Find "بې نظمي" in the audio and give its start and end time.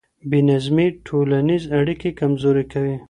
0.29-0.87